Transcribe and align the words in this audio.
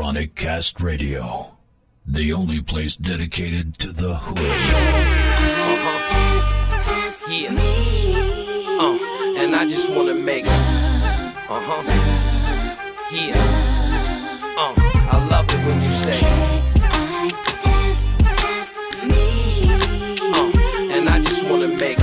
Chronic 0.00 0.34
Cast 0.34 0.80
Radio, 0.80 1.58
the 2.06 2.32
only 2.32 2.62
place 2.62 2.96
dedicated 2.96 3.78
to 3.80 3.92
the 3.92 4.14
hood. 4.14 4.38
Uh-huh. 5.68 6.06
Yeah. 7.28 7.50
Uh, 8.80 8.96
and 9.42 9.54
I 9.54 9.66
just 9.68 9.94
wanna 9.94 10.14
make 10.14 10.46
Uh-huh. 10.46 11.82
Yeah. 13.12 13.36
Uh, 14.56 14.72
I 15.12 15.18
love 15.30 15.44
it 15.50 15.60
when 15.66 15.78
you 15.80 15.84
say 15.84 16.18
Uh, 20.32 20.50
and 20.96 21.10
I 21.10 21.20
just 21.20 21.44
wanna 21.44 21.68
make 21.76 21.98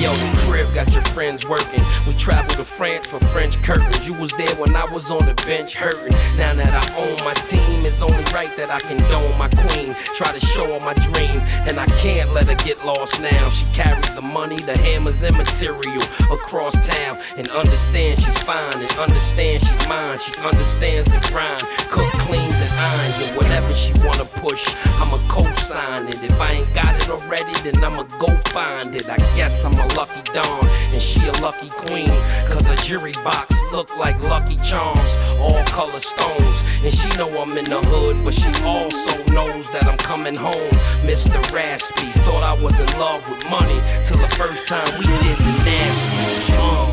yo, 0.00 0.12
the 0.12 0.36
crib 0.36 0.72
got 0.74 0.92
your 0.94 1.02
friends 1.18 1.44
working. 1.44 1.82
We 2.06 2.14
traveled 2.14 2.58
to 2.58 2.64
France 2.64 3.04
for 3.04 3.18
French 3.34 3.60
curtains. 3.60 4.06
You 4.06 4.14
was 4.14 4.30
there 4.36 4.54
when 4.54 4.76
I 4.76 4.84
was 4.84 5.10
on 5.10 5.26
the 5.26 5.34
bench 5.50 5.76
hurting. 5.76 6.16
Now 6.36 6.54
that 6.54 6.72
I 6.72 6.84
own 6.94 7.16
my 7.24 7.34
team, 7.34 7.84
it's 7.84 8.02
only 8.02 8.22
right 8.32 8.54
that 8.56 8.70
I 8.70 8.78
condone 8.78 9.36
my 9.36 9.48
queen. 9.48 9.96
Try 10.14 10.30
to 10.30 10.38
show 10.38 10.78
her 10.78 10.78
my 10.78 10.94
dream, 10.94 11.42
and 11.66 11.80
I 11.80 11.86
can't 11.98 12.32
let 12.34 12.46
her 12.46 12.54
get 12.64 12.86
lost 12.86 13.20
now. 13.20 13.48
She 13.50 13.66
carries 13.74 14.12
the 14.12 14.22
money, 14.22 14.60
the 14.60 14.78
hammers, 14.78 15.24
and 15.24 15.36
material 15.36 16.04
across 16.30 16.74
town. 16.86 17.18
And 17.36 17.50
understand 17.50 18.22
she's 18.22 18.38
fine, 18.38 18.80
and 18.80 18.92
understand 18.92 19.66
she's 19.66 19.88
mine. 19.88 20.20
She 20.20 20.32
understands 20.38 21.08
the 21.08 21.18
grind. 21.32 21.66
Cook, 21.90 22.12
cleans, 22.22 22.60
and 22.62 22.72
irons, 22.78 23.26
and 23.26 23.36
whatever 23.36 23.74
she 23.74 23.92
wanna 24.06 24.26
push, 24.38 24.72
I'ma 25.02 25.18
co-sign 25.26 26.06
it. 26.06 26.22
If 26.22 26.40
I 26.40 26.62
ain't 26.62 26.72
got 26.74 26.94
it 26.94 27.10
already, 27.10 27.54
then 27.66 27.82
I'ma 27.82 28.04
go 28.22 28.30
find 28.54 28.94
it. 28.94 29.10
I 29.10 29.16
guess 29.34 29.64
I'm 29.64 29.74
a 29.74 29.86
lucky 29.98 30.22
dawn, 30.30 30.68
and 30.94 31.07
she 31.08 31.26
a 31.26 31.32
lucky 31.40 31.70
queen. 31.70 32.10
Cause 32.46 32.66
her 32.66 32.76
jury 32.76 33.12
box 33.24 33.54
look 33.72 33.88
like 33.96 34.20
lucky 34.22 34.56
charms, 34.56 35.16
all 35.40 35.64
color 35.64 36.00
stones. 36.00 36.62
And 36.84 36.92
she 36.92 37.08
know 37.16 37.28
I'm 37.40 37.56
in 37.56 37.64
the 37.64 37.80
hood, 37.80 38.22
but 38.24 38.34
she 38.34 38.50
also 38.62 39.16
knows 39.32 39.70
that 39.70 39.84
I'm 39.84 39.96
coming 39.96 40.34
home. 40.34 40.70
Mr. 41.08 41.40
Raspy, 41.50 42.06
thought 42.26 42.42
I 42.44 42.62
was 42.62 42.78
in 42.78 42.98
love 42.98 43.26
with 43.28 43.42
money, 43.50 43.80
till 44.04 44.18
the 44.18 44.28
first 44.36 44.66
time 44.66 44.86
we 44.98 45.06
did 45.06 45.38
the 45.38 45.52
nasty. 45.64 46.52
Uh, 46.52 46.92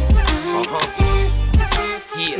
uh-huh. 0.62 0.88
Yeah. 2.18 2.40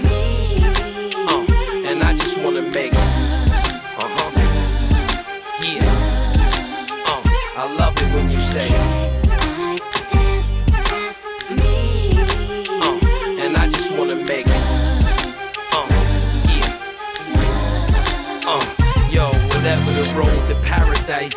Uh, 1.28 1.90
and 1.92 2.04
I 2.04 2.14
just 2.16 2.40
wanna 2.42 2.62
make 2.72 2.94
Uh-huh. 2.94 4.32
Yeah. 5.62 5.84
Uh, 7.12 7.22
I 7.58 7.76
love 7.78 7.98
it 7.98 8.14
when 8.16 8.28
you 8.28 8.40
say 8.40 9.25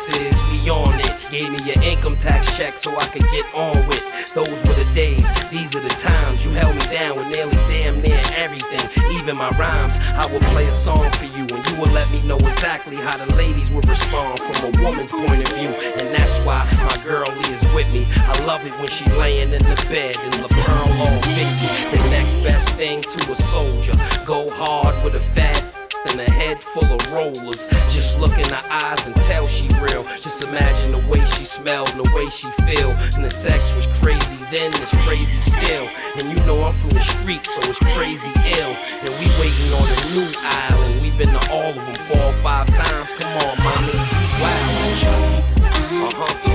is, 0.07 0.39
we 0.51 0.69
on 0.69 0.97
it. 0.99 1.13
Gave 1.29 1.51
me 1.51 1.59
your 1.63 1.81
income 1.83 2.15
tax 2.17 2.55
check 2.57 2.77
so 2.77 2.95
I 2.97 3.05
could 3.07 3.23
get 3.23 3.45
on 3.53 3.85
with. 3.87 4.01
Those 4.33 4.63
were 4.63 4.73
the 4.73 4.87
days, 4.95 5.29
these 5.51 5.75
are 5.75 5.81
the 5.81 5.89
times. 5.89 6.45
You 6.45 6.51
held 6.51 6.75
me 6.75 6.81
down 6.87 7.17
with 7.17 7.27
nearly 7.27 7.57
damn 7.67 7.99
near 8.01 8.21
everything, 8.35 8.79
even 9.19 9.35
my 9.35 9.49
rhymes. 9.57 9.99
I 10.13 10.25
would 10.31 10.41
play 10.53 10.67
a 10.67 10.73
song 10.73 11.11
for 11.11 11.25
you, 11.25 11.43
and 11.43 11.69
you 11.69 11.75
would 11.81 11.91
let 11.91 12.09
me 12.11 12.21
know 12.23 12.37
exactly 12.37 12.95
how 12.95 13.17
the 13.17 13.31
ladies 13.35 13.71
would 13.71 13.87
respond 13.89 14.39
from 14.39 14.73
a 14.73 14.83
woman's 14.83 15.11
point 15.11 15.41
of 15.41 15.57
view. 15.57 15.69
And 15.99 16.15
that's 16.15 16.39
why 16.45 16.63
my 16.87 17.03
girl 17.03 17.31
is 17.51 17.61
with 17.73 17.91
me. 17.91 18.07
I 18.15 18.45
love 18.45 18.65
it 18.65 18.73
when 18.79 18.87
she 18.87 19.09
laying 19.17 19.51
in 19.51 19.63
the 19.63 19.85
bed 19.89 20.15
and 20.17 20.33
the 20.33 20.47
pearl 20.47 20.87
all 21.01 21.21
50. 21.21 21.97
The 21.97 22.09
next 22.09 22.35
best 22.35 22.69
thing 22.75 23.01
to 23.01 23.31
a 23.31 23.35
soldier. 23.35 23.95
Go 24.25 24.49
hard 24.51 24.95
with 25.03 25.15
a 25.15 25.19
fat 25.19 25.78
and 26.09 26.19
a 26.19 26.29
head 26.29 26.63
full 26.63 26.85
of 26.85 27.11
rollers. 27.11 27.67
Just 27.89 28.19
look 28.19 28.37
in 28.37 28.49
her 28.49 28.65
eyes 28.69 29.05
and 29.07 29.15
tell 29.21 29.47
she 29.47 29.67
real. 29.81 30.03
Just 30.03 30.43
imagine 30.43 30.91
the 30.91 31.03
way 31.09 31.19
she 31.25 31.43
smelled 31.43 31.89
and 31.89 31.99
the 31.99 32.11
way 32.15 32.29
she 32.29 32.49
feel. 32.67 32.91
And 33.15 33.25
the 33.25 33.29
sex 33.29 33.73
was 33.75 33.87
crazy 33.99 34.39
then, 34.51 34.71
it's 34.73 34.93
crazy 35.05 35.37
still. 35.37 35.87
And 36.17 36.29
you 36.29 36.39
know 36.45 36.63
I'm 36.63 36.73
from 36.73 36.91
the 36.91 37.01
street, 37.01 37.45
so 37.45 37.61
it's 37.69 37.79
crazy 37.95 38.31
ill. 38.59 38.73
And 39.03 39.11
we 39.19 39.27
waiting 39.39 39.73
on 39.73 39.87
a 39.87 39.99
new 40.11 40.27
island. 40.39 41.01
We've 41.01 41.17
been 41.17 41.29
to 41.29 41.51
all 41.51 41.69
of 41.69 41.75
them 41.75 41.95
four 42.07 42.21
or 42.21 42.33
five 42.41 42.67
times. 42.73 43.13
Come 43.13 43.33
on, 43.33 43.57
mommy. 43.63 43.93
Wow. 44.41 45.43
Uh 45.91 46.11
huh. 46.15 46.49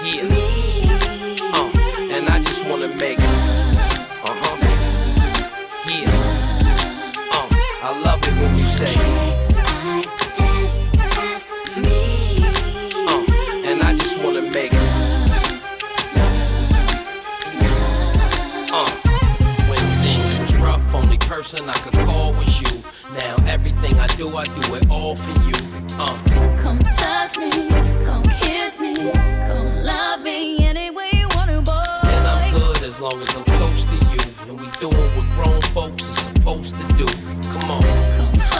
Yeah. 0.00 0.37
I 24.36 24.44
do, 24.44 24.74
it 24.74 24.90
all 24.90 25.16
for 25.16 25.30
you. 25.48 25.58
Uh. 25.98 26.16
Come 26.60 26.78
touch 26.78 27.36
me, 27.38 27.50
come 28.04 28.22
kiss 28.40 28.78
me, 28.80 28.94
come 28.94 29.82
love 29.82 30.20
me 30.22 30.64
any 30.66 30.90
way 30.90 31.10
you 31.12 31.28
wanna, 31.34 31.60
boy. 31.62 31.72
And 32.04 32.26
I'm 32.26 32.52
good 32.52 32.82
as 32.82 33.00
long 33.00 33.20
as 33.22 33.36
I'm 33.36 33.44
close 33.44 33.84
to 33.84 33.96
you, 34.12 34.48
and 34.48 34.60
we 34.60 34.66
doing 34.80 35.10
what 35.16 35.26
grown 35.34 35.60
folks 35.72 36.08
are 36.10 36.20
supposed 36.32 36.74
to 36.78 36.86
do. 36.94 37.06
Come 37.52 37.70
on. 37.70 37.82
Come 37.82 38.57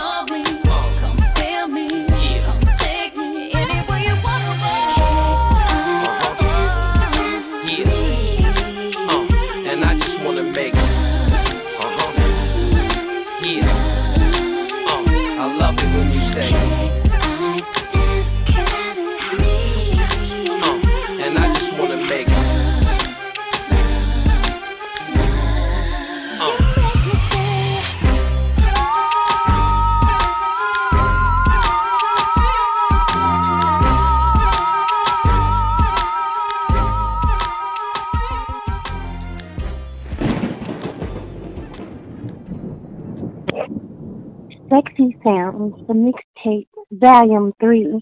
Sounds, 45.28 45.75
the 45.87 45.93
mixtape, 45.93 46.69
Volume 46.91 47.53
3, 47.61 48.00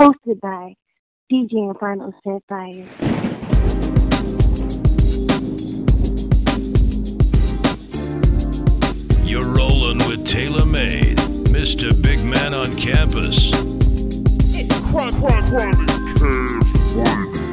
hosted 0.00 0.40
by 0.40 0.74
DJ 1.30 1.70
Inferno 1.70 2.12
Setfire. 2.26 2.88
You're 9.28 9.48
rolling 9.54 9.98
with 10.08 10.26
Taylor 10.26 10.66
Made, 10.66 11.18
Mr. 11.54 11.92
Big 12.02 12.24
Man 12.24 12.52
on 12.52 12.74
campus. 12.76 13.50
It's 14.58 14.74
ChronicCast 14.90 15.52
Radio. 15.52 15.86
I 17.04 17.45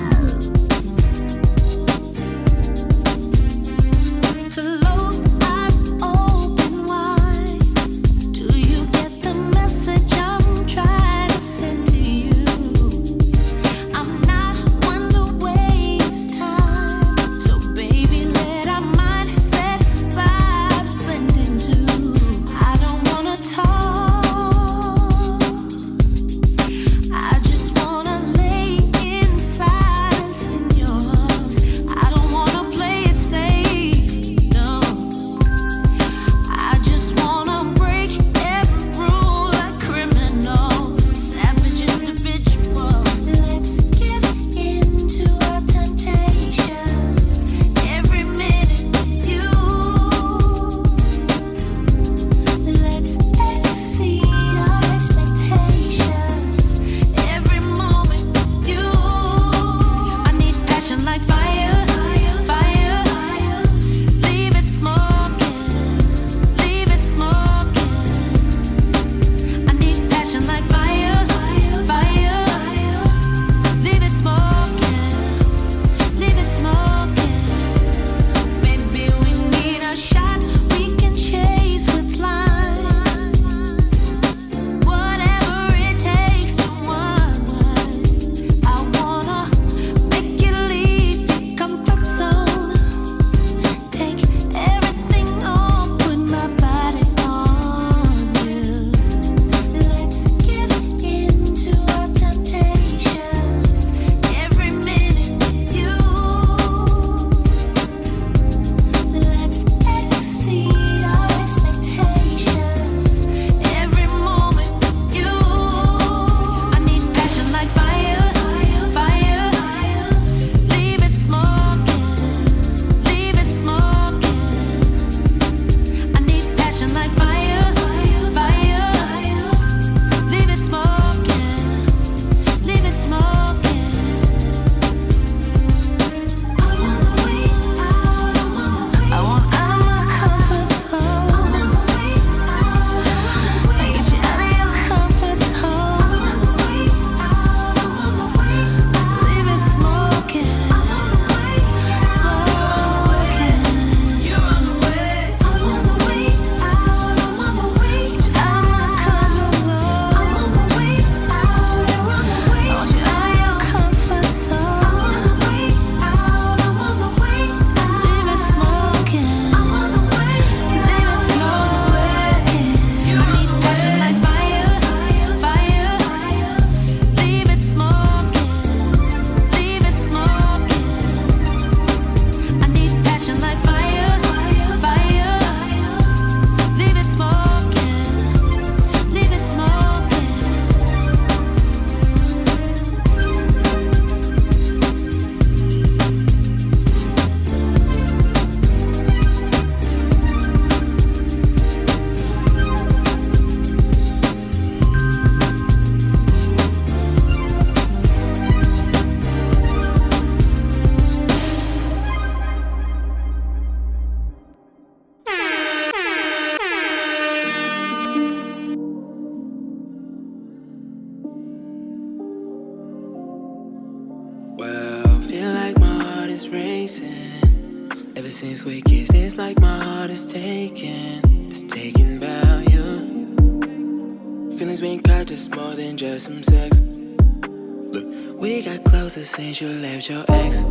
like 229.54 229.62
my 229.62 229.84
heart 229.84 230.10
is 230.10 230.26
taken. 230.26 231.22
It's 231.50 231.64
taken 231.64 232.20
by 232.20 232.66
you. 232.72 234.58
Feelings 234.58 234.82
being 234.82 235.02
caught 235.02 235.28
just 235.28 235.56
more 235.56 235.74
than 235.76 235.98
just 235.98 236.26
some 236.26 236.42
sex. 236.42 236.82
Look, 236.82 238.40
we 238.40 238.62
got 238.64 238.84
closer 238.86 239.24
since 239.24 239.62
you 239.62 239.70
left 239.70 240.10
your 240.10 240.26
ex. 240.30 240.62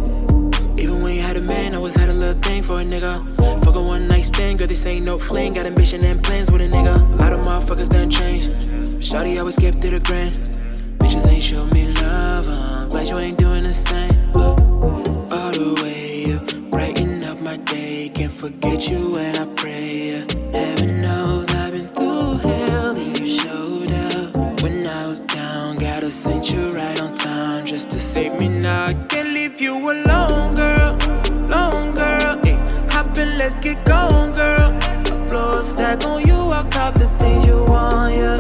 Even 0.79 0.99
when 1.01 1.15
you 1.15 1.23
had 1.23 1.37
a 1.37 1.41
man, 1.41 1.75
I 1.75 1.77
always 1.77 1.97
had 1.97 2.09
a 2.09 2.15
little 2.15 2.41
thing 2.41 2.63
for 2.63 2.81
a 2.81 2.85
nigga. 2.85 3.15
Fuck 3.65 3.77
a 3.77 3.83
one 3.83 4.09
night 4.09 4.25
stand, 4.25 4.59
girl, 4.59 4.67
this 4.67 4.87
ain't 4.87 5.07
no 5.07 5.19
fling. 5.19 5.53
Got 5.53 5.67
ambition 5.67 6.05
and 6.05 6.23
plans 6.23 6.51
with 6.51 6.63
a 6.63 6.69
nigga. 6.69 6.97
A 6.97 7.17
lot 7.17 7.33
of 7.33 7.41
motherfuckers 7.41 7.89
done 7.89 8.11
changed. 8.11 8.53
Shawty 9.01 9.39
always 9.39 9.57
kept 9.57 9.85
it 9.85 9.95
a 9.95 10.01
grand. 10.01 10.33
Bitches 10.99 11.29
ain't 11.29 11.43
show 11.43 11.65
me 11.67 11.93
love, 11.95 12.49
I'm 12.49 12.89
glad 12.89 13.09
you 13.09 13.19
ain't 13.19 13.39
doing 13.39 13.63
the 13.63 13.75
same. 13.75 14.11
Look, 14.33 14.59
all 15.33 15.53
the 15.53 15.81
way 15.83 16.25
you 16.27 16.41
brighten 16.71 17.12
my 17.53 17.65
day. 17.65 18.09
Can't 18.09 18.33
forget 18.33 18.89
you 18.89 19.09
when 19.09 19.37
I 19.37 19.45
pray. 19.57 20.25
Heaven 20.55 20.99
knows 21.01 21.55
I've 21.55 21.73
been 21.73 21.89
through 21.89 22.39
hell 22.49 22.97
and 22.97 23.19
you 23.19 23.27
showed 23.27 23.93
up. 23.93 24.63
When 24.63 24.87
I 24.87 25.07
was 25.07 25.21
down, 25.21 25.77
gotta 25.77 26.11
send 26.11 26.51
you 26.51 26.71
right 26.71 26.99
on 27.03 27.15
time 27.15 27.67
just 27.67 27.91
to 27.91 27.99
save 27.99 28.39
me 28.41 28.49
now. 28.49 28.87
I 28.87 28.95
can't 28.95 29.31
leave 29.35 29.61
you 29.61 29.75
alone, 29.77 30.53
girl. 30.53 30.97
Long 31.49 31.93
girl, 31.95 32.41
hey, 32.43 32.57
hop 32.95 33.19
in, 33.19 33.37
let's 33.37 33.59
get 33.59 33.85
going, 33.85 34.33
girl. 34.33 34.71
Blow 35.29 35.51
a 35.61 35.65
stack 35.65 36.07
on 36.07 36.25
you, 36.25 36.39
I'll 36.57 36.65
cop 36.77 36.95
the 36.95 37.09
things 37.19 37.45
you 37.45 37.59
want, 37.69 38.17
yeah. 38.17 38.39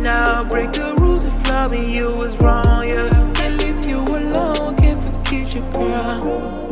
Now 0.00 0.44
break 0.44 0.72
the 0.72 0.94
rules 1.00 1.24
if 1.24 1.48
loving 1.48 1.88
you 1.90 2.12
was 2.18 2.36
wrong, 2.42 2.86
yeah. 2.86 3.08
Can't 3.36 3.56
leave 3.62 3.86
you 3.86 4.00
alone, 4.00 4.76
can't 4.76 5.02
forget 5.02 5.54
you, 5.54 5.62
girl. 5.72 6.63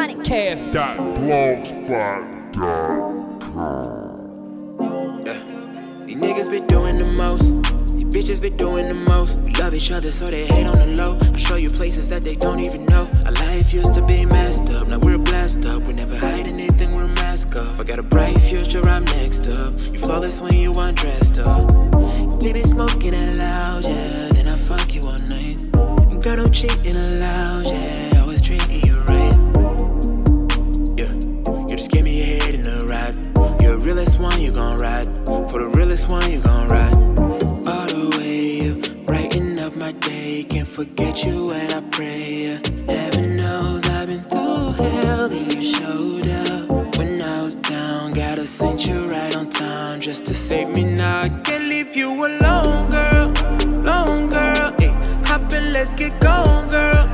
ChronicCast. 0.00 0.72
Dot 0.72 0.96
blogspot 0.96 2.52
dot 2.54 3.20
Yeah. 5.26 5.32
Uh, 5.32 6.06
these 6.06 6.16
niggas 6.16 6.50
be 6.50 6.60
doing 6.60 6.96
the 6.96 7.04
most. 7.18 7.52
These 7.92 8.04
bitches 8.04 8.40
be 8.40 8.48
doing 8.48 8.88
the 8.88 8.94
most. 8.94 9.38
We 9.40 9.50
love 9.52 9.74
each 9.74 9.90
other, 9.90 10.10
so 10.10 10.24
they 10.24 10.46
hate 10.46 10.66
on 10.66 10.72
the 10.72 10.86
low. 10.96 11.18
I 11.34 11.36
show 11.36 11.56
you 11.56 11.68
places 11.68 12.08
that 12.08 12.24
they 12.24 12.34
don't 12.34 12.60
even 12.60 12.86
know. 12.86 13.10
Our 13.26 13.32
life 13.32 13.74
used 13.74 13.92
to 13.92 14.00
be 14.00 14.24
messed 14.24 14.70
up, 14.70 14.88
now 14.88 14.98
we're 15.00 15.18
blessed 15.18 15.66
up. 15.66 15.82
We 15.82 15.92
never 15.92 16.16
hide 16.16 16.48
anything, 16.48 16.92
we're 16.92 17.06
mask 17.06 17.54
up. 17.56 17.78
I 17.78 17.84
got 17.84 17.98
a 17.98 18.02
bright 18.02 18.38
future, 18.38 18.80
I'm 18.88 19.04
next 19.04 19.48
up. 19.48 19.78
You 19.92 19.98
flawless 19.98 20.40
when 20.40 20.54
you 20.54 20.72
undressed 20.72 21.40
up. 21.40 21.70
We 22.42 22.54
be 22.54 22.62
smoking 22.62 23.12
it 23.12 23.36
loud, 23.36 23.84
yeah. 23.84 24.30
Then 24.30 24.48
I 24.48 24.54
fuck 24.54 24.94
you 24.94 25.02
all 25.02 25.18
night. 25.28 25.56
And 26.10 26.22
girl, 26.22 26.36
don't 26.36 26.52
cheat 26.52 26.78
in 26.86 26.96
a 26.96 27.16
loud, 27.18 27.66
yeah. 27.66 28.09
Realest 33.90 34.20
one, 34.20 34.40
you 34.40 34.52
gon' 34.52 34.76
ride. 34.76 35.04
For 35.50 35.58
the 35.58 35.70
realest 35.74 36.08
one, 36.08 36.30
you 36.30 36.40
gon' 36.40 36.68
ride. 36.68 36.94
All 37.72 37.86
the 37.94 38.16
way 38.16 38.62
you 38.62 38.72
brighten 39.04 39.58
up 39.58 39.74
my 39.76 39.90
day. 39.90 40.44
Can't 40.44 40.68
forget 40.68 41.24
you 41.24 41.48
when 41.48 41.68
I 41.74 41.80
pray. 41.90 42.60
Heaven 42.88 43.34
knows 43.34 43.84
I've 43.88 44.06
been 44.06 44.22
through 44.30 44.72
hell 44.82 45.28
and 45.32 45.52
you 45.52 45.60
showed 45.60 46.28
up. 46.46 46.96
When 46.98 47.20
I 47.20 47.42
was 47.42 47.56
down, 47.56 48.12
gotta 48.12 48.46
send 48.46 48.86
you 48.86 49.06
right 49.06 49.36
on 49.36 49.50
time 49.50 50.00
just 50.00 50.24
to 50.26 50.34
save 50.34 50.68
me 50.68 50.84
now. 50.84 51.22
I 51.22 51.28
can't 51.28 51.64
leave 51.64 51.96
you 51.96 52.10
alone, 52.12 52.86
girl. 52.86 53.26
Long 53.82 54.28
girl, 54.28 54.72
hey, 54.78 54.94
hop 55.24 55.52
in, 55.52 55.72
let's 55.72 55.94
get 55.94 56.12
going, 56.20 56.68
girl. 56.68 57.08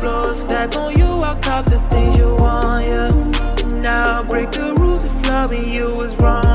Blow 0.00 0.22
a 0.22 0.34
stack 0.34 0.76
on 0.76 0.98
you, 0.98 1.06
I'll 1.28 1.36
cop 1.36 1.66
the 1.66 1.78
things 1.88 2.16
you 2.18 2.34
want, 2.40 2.88
yeah. 2.88 3.10
Now 3.80 4.24
break 4.24 4.50
the 4.50 4.74
rules 4.74 4.85
if 5.46 5.52
loving 5.52 5.72
you 5.72 5.92
was 5.92 6.16
wrong, 6.16 6.45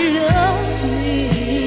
loves 0.00 0.84
me. 0.84 1.61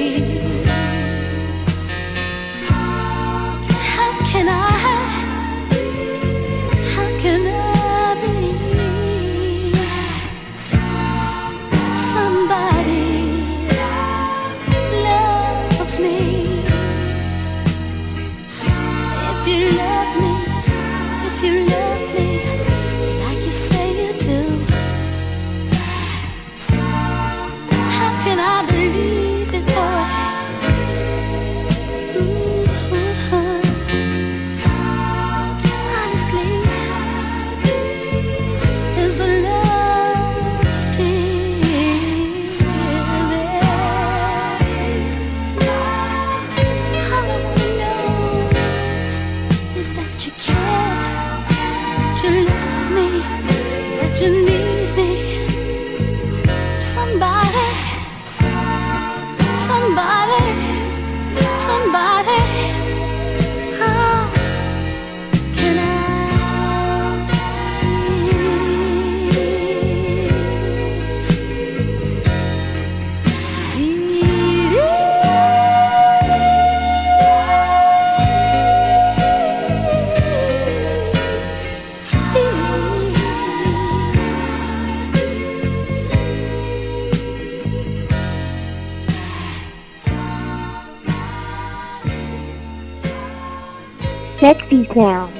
Sexy 94.46 94.86
Sound, 94.94 95.34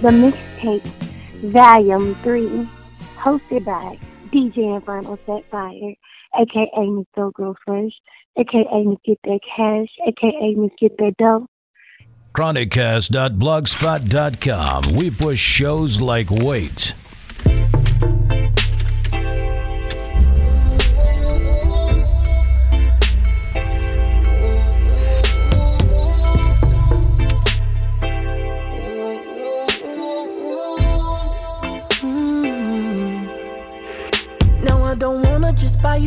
the 0.00 0.10
mixtape, 0.10 0.86
Volume 1.42 2.14
3, 2.22 2.68
hosted 3.16 3.64
by 3.64 3.98
DJ 4.32 4.76
Inferno 4.76 5.18
Setfire, 5.26 5.96
aka 6.38 6.90
Miss 6.90 7.06
Dough 7.16 7.32
Girl 7.32 7.56
Fresh, 7.64 7.90
aka 8.38 8.84
Miss 8.84 8.98
Get 9.04 9.18
That 9.24 9.40
Cash, 9.56 9.88
aka 10.06 10.54
Miss 10.54 10.70
Get 10.78 10.96
That 10.98 11.16
Dough. 11.18 11.48
Chronicast.blogspot.com. 12.32 14.94
We 14.94 15.10
push 15.10 15.40
shows 15.40 16.00
like 16.00 16.30
weights. 16.30 16.94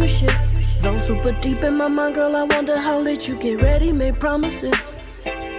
Buy 0.07 0.13
you 0.13 0.29
shit. 0.29 0.79
Zone 0.79 0.99
super 0.99 1.31
deep 1.41 1.63
in 1.63 1.75
my 1.75 1.87
mind, 1.87 2.15
girl. 2.15 2.35
I 2.35 2.43
wonder 2.43 2.77
how 2.77 2.99
late 2.99 3.27
you 3.27 3.35
get 3.37 3.61
ready. 3.61 3.91
Made 3.91 4.19
promises. 4.19 4.95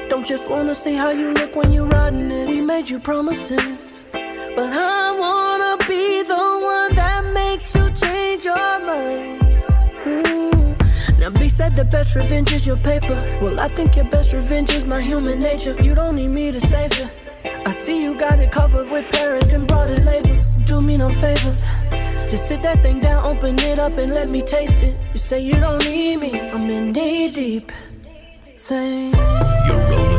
Don't 0.09 0.27
just 0.27 0.49
wanna 0.49 0.75
see 0.75 0.95
how 0.95 1.11
you 1.11 1.33
look 1.33 1.55
when 1.55 1.73
you're 1.73 1.87
riding 1.87 2.31
it. 2.31 2.49
We 2.49 2.61
made 2.61 2.89
you 2.89 2.99
promises, 2.99 4.03
but 4.13 4.71
I 4.73 5.17
wanna 5.25 5.77
be 5.87 6.23
the 6.23 6.45
one 6.75 6.95
that 6.95 7.25
makes 7.35 7.75
you 7.75 7.91
change 7.91 8.45
your 8.45 8.81
mind. 8.81 9.41
Mm. 10.05 11.19
Now 11.19 11.31
B 11.31 11.49
said 11.49 11.77
the 11.77 11.85
best 11.85 12.15
revenge 12.15 12.53
is 12.53 12.67
your 12.67 12.79
paper. 12.79 13.19
Well, 13.43 13.61
I 13.61 13.69
think 13.69 13.97
your 13.97 14.07
best 14.07 14.33
revenge 14.33 14.71
is 14.71 14.87
my 14.87 15.01
human 15.01 15.41
nature. 15.41 15.77
You 15.81 15.95
don't 15.95 16.17
need 16.17 16.29
me 16.29 16.53
to 16.53 16.61
save 16.61 16.99
you. 16.99 17.09
I 17.67 17.73
see 17.73 18.03
you 18.03 18.17
got 18.17 18.41
it 18.41 18.51
covered 18.51 18.91
with 18.91 19.05
Paris 19.13 19.53
and 19.53 19.71
it 19.71 20.05
labels. 20.05 20.48
Do 20.69 20.83
me 20.83 20.99
no 20.99 21.09
favors. 21.09 21.65
Just 22.31 22.49
sit 22.49 22.63
that 22.63 22.83
thing 22.83 23.01
down, 23.01 23.25
open 23.25 23.59
it 23.61 23.79
up, 23.79 23.97
and 23.97 24.13
let 24.13 24.29
me 24.29 24.43
taste 24.43 24.83
it. 24.83 24.99
You 25.13 25.19
say 25.19 25.41
you 25.41 25.55
don't 25.55 25.83
need 25.89 26.19
me, 26.19 26.39
I'm 26.39 26.69
in 26.69 26.93
knee 26.93 27.31
deep. 27.31 27.73
Say, 28.55 29.11
You're 29.67 29.89
rolling 29.89 30.18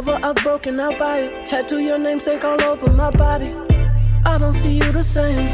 Whatever 0.00 0.26
I've 0.26 0.36
broken, 0.42 0.76
buy 0.78 1.18
it. 1.18 1.46
Tattoo 1.46 1.78
your 1.78 1.98
namesake 1.98 2.42
all 2.42 2.58
over 2.62 2.90
my 2.90 3.10
body. 3.10 3.52
I 4.24 4.38
don't 4.38 4.54
see 4.54 4.78
you 4.78 4.92
the 4.92 5.04
same. 5.04 5.46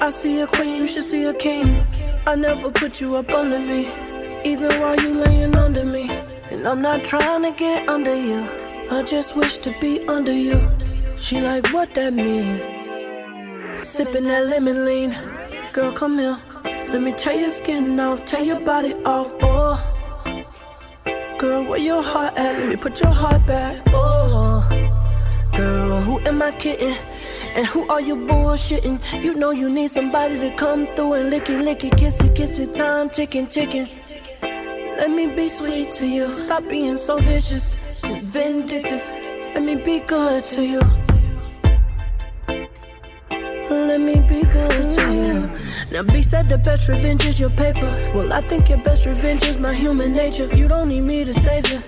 I 0.00 0.12
see 0.12 0.40
a 0.40 0.46
queen, 0.46 0.82
you 0.82 0.86
should 0.86 1.02
see 1.02 1.24
a 1.24 1.34
king. 1.34 1.84
I 2.28 2.36
never 2.36 2.70
put 2.70 3.00
you 3.00 3.16
up 3.16 3.28
under 3.30 3.58
me, 3.58 3.88
even 4.44 4.80
while 4.80 4.94
you 5.00 5.14
laying 5.14 5.56
under 5.56 5.84
me. 5.84 6.08
And 6.52 6.68
I'm 6.68 6.80
not 6.80 7.02
trying 7.02 7.42
to 7.42 7.50
get 7.50 7.88
under 7.88 8.14
you. 8.14 8.48
I 8.88 9.02
just 9.02 9.34
wish 9.34 9.56
to 9.64 9.74
be 9.80 10.06
under 10.06 10.32
you. 10.32 10.70
She 11.16 11.40
like, 11.40 11.72
what 11.72 11.92
that 11.94 12.12
mean? 12.12 12.62
Sipping 13.76 14.28
that 14.28 14.46
lemon 14.46 14.84
lean. 14.84 15.10
Girl, 15.72 15.90
come 15.90 16.18
here. 16.18 16.38
Let 16.92 17.02
me 17.02 17.12
tear 17.14 17.34
your 17.34 17.50
skin 17.50 17.98
off, 17.98 18.24
tear 18.26 18.44
your 18.44 18.60
body 18.60 18.94
off. 19.04 19.34
Oh. 19.42 19.59
Girl, 21.40 21.64
where 21.64 21.78
your 21.78 22.02
heart 22.02 22.36
at? 22.36 22.58
Let 22.58 22.68
me 22.68 22.76
put 22.76 23.00
your 23.00 23.08
heart 23.10 23.46
back. 23.46 23.80
Oh, 23.86 24.60
girl, 25.56 26.02
who 26.02 26.20
am 26.28 26.42
I 26.42 26.50
kidding? 26.50 26.94
And 27.56 27.64
who 27.64 27.88
are 27.88 28.02
you 28.02 28.14
bullshitting? 28.14 29.24
You 29.24 29.34
know 29.36 29.50
you 29.50 29.70
need 29.70 29.90
somebody 29.90 30.38
to 30.38 30.54
come 30.56 30.86
through 30.88 31.14
and 31.14 31.30
lick 31.30 31.48
it, 31.48 31.64
lick 31.64 31.82
it, 31.82 31.96
kiss 31.96 32.20
it, 32.20 32.36
kiss 32.36 32.58
it. 32.58 32.74
Time 32.74 33.08
ticking, 33.08 33.46
ticking. 33.46 33.88
Let 34.42 35.10
me 35.10 35.34
be 35.34 35.48
sweet 35.48 35.90
to 35.92 36.06
you. 36.06 36.30
Stop 36.30 36.68
being 36.68 36.98
so 36.98 37.16
vicious 37.16 37.78
and 38.02 38.22
vindictive. 38.22 39.02
Let 39.54 39.62
me 39.62 39.76
be 39.76 40.00
good 40.00 40.44
to 40.44 40.62
you. 40.62 40.82
Let 43.70 44.00
me 44.02 44.16
be 44.28 44.42
good 44.42 44.90
to 44.90 45.02
you. 45.10 45.69
Now 45.92 46.04
B 46.04 46.22
said 46.22 46.48
the 46.48 46.58
best 46.58 46.88
revenge 46.88 47.26
is 47.26 47.40
your 47.40 47.50
paper. 47.50 47.90
Well, 48.14 48.32
I 48.32 48.42
think 48.42 48.68
your 48.68 48.78
best 48.78 49.06
revenge 49.06 49.42
is 49.44 49.58
my 49.58 49.74
human 49.74 50.12
nature. 50.12 50.48
You 50.54 50.68
don't 50.68 50.88
need 50.88 51.02
me 51.02 51.24
to 51.24 51.34
save 51.34 51.68
you. 51.68 51.82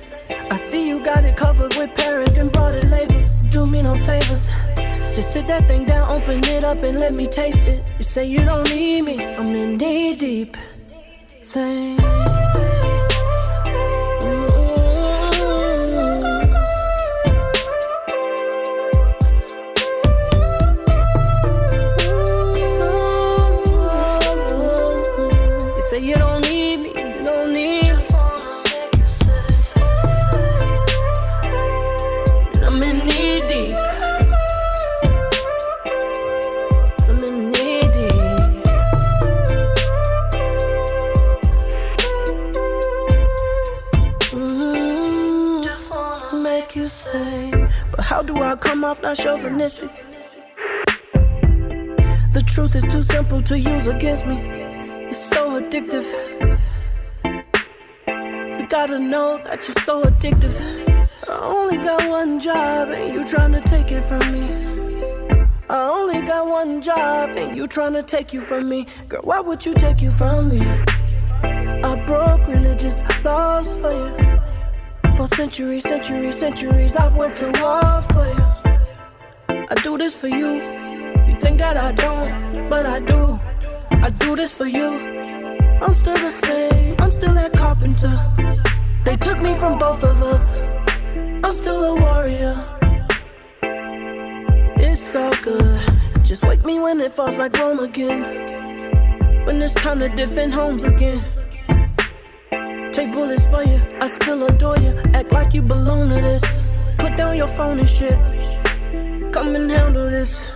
I 0.50 0.56
see 0.56 0.88
you 0.88 1.02
got 1.04 1.24
it 1.24 1.36
covered 1.36 1.74
with 1.76 1.94
Paris 1.94 2.36
and 2.36 2.50
brought 2.50 2.74
it 2.74 2.84
labels. 2.90 3.30
Do 3.50 3.64
me 3.66 3.80
no 3.82 3.96
favors. 3.96 4.50
Just 5.14 5.32
sit 5.32 5.46
that 5.46 5.68
thing 5.68 5.84
down, 5.84 6.10
open 6.10 6.40
it 6.44 6.64
up, 6.64 6.82
and 6.82 6.98
let 6.98 7.14
me 7.14 7.26
taste 7.26 7.68
it. 7.68 7.84
You 7.98 8.04
say 8.04 8.26
you 8.26 8.44
don't 8.44 8.68
need 8.74 9.02
me, 9.02 9.24
I'm 9.24 9.54
in 9.54 9.76
knee 9.76 10.16
deep. 10.16 10.56
Say. 11.40 12.41
Not 49.02 49.16
chauvinistic. 49.16 49.90
The 52.32 52.42
truth 52.46 52.76
is 52.76 52.84
too 52.84 53.02
simple 53.02 53.40
to 53.42 53.58
use 53.58 53.88
against 53.88 54.26
me. 54.26 54.38
It's 55.10 55.18
so 55.18 55.60
addictive. 55.60 56.06
You 57.24 58.66
gotta 58.68 59.00
know 59.00 59.40
that 59.44 59.66
you're 59.66 59.82
so 59.84 60.04
addictive. 60.04 60.56
I 61.28 61.38
only 61.42 61.78
got 61.78 62.08
one 62.08 62.38
job, 62.38 62.90
and 62.90 63.12
you 63.12 63.24
trying 63.26 63.52
to 63.52 63.60
take 63.60 63.90
it 63.90 64.02
from 64.02 64.32
me. 64.32 64.44
I 65.68 65.88
only 65.88 66.22
got 66.22 66.46
one 66.46 66.80
job, 66.80 67.30
and 67.30 67.56
you 67.56 67.66
trying 67.66 67.94
to 67.94 68.02
take 68.04 68.32
you 68.32 68.40
from 68.40 68.68
me. 68.68 68.86
Girl, 69.08 69.22
why 69.24 69.40
would 69.40 69.66
you 69.66 69.74
take 69.74 70.00
you 70.00 70.12
from 70.12 70.48
me? 70.48 70.60
I 71.42 72.04
broke 72.06 72.46
religious 72.46 73.02
laws 73.24 73.80
for 73.80 73.92
you. 73.92 74.40
For 75.16 75.26
centuries, 75.26 75.82
centuries, 75.82 76.38
centuries, 76.38 76.94
I've 76.94 77.16
went 77.16 77.34
to 77.36 77.46
war 77.60 78.02
for 78.02 78.26
you. 78.26 78.51
I 79.72 79.74
do 79.76 79.96
this 79.96 80.14
for 80.20 80.28
you. 80.28 80.56
You 81.26 81.34
think 81.36 81.58
that 81.60 81.78
I 81.78 81.92
don't, 81.92 82.68
but 82.68 82.84
I 82.84 83.00
do. 83.00 83.40
I 83.90 84.10
do 84.10 84.36
this 84.36 84.52
for 84.52 84.66
you. 84.66 84.90
I'm 85.80 85.94
still 85.94 86.18
the 86.18 86.30
same, 86.30 86.94
I'm 86.98 87.10
still 87.10 87.32
that 87.32 87.52
carpenter. 87.54 88.14
They 89.04 89.16
took 89.16 89.40
me 89.40 89.54
from 89.54 89.78
both 89.78 90.04
of 90.04 90.22
us. 90.22 90.58
I'm 91.42 91.52
still 91.52 91.84
a 91.84 92.00
warrior. 92.02 92.54
It's 94.76 95.16
all 95.16 95.34
good. 95.40 95.80
Just 96.22 96.44
wake 96.44 96.66
me 96.66 96.78
when 96.78 97.00
it 97.00 97.10
falls 97.10 97.38
like 97.38 97.56
Rome 97.56 97.80
again. 97.80 98.20
When 99.46 99.62
it's 99.62 99.72
time 99.72 100.00
to 100.00 100.10
defend 100.10 100.52
homes 100.52 100.84
again. 100.84 101.24
Take 102.92 103.10
bullets 103.10 103.46
for 103.46 103.64
you, 103.64 103.80
I 104.02 104.06
still 104.06 104.46
adore 104.48 104.76
you. 104.76 104.92
Act 105.14 105.32
like 105.32 105.54
you 105.54 105.62
belong 105.62 106.10
to 106.10 106.16
this. 106.16 106.62
Put 106.98 107.16
down 107.16 107.38
your 107.38 107.48
phone 107.48 107.78
and 107.78 107.88
shit. 107.88 108.31
Come 109.42 109.56
and 109.56 109.68
handle 109.68 110.08
this. 110.08 110.48